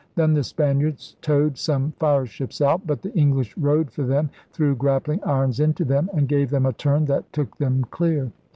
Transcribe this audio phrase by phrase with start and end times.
[0.15, 2.87] Then the Spaniards towed some fire ships out.
[2.87, 6.73] But the English rowed for them, threw grappling irons into them, and gave them a
[6.73, 8.31] turn that took them clear.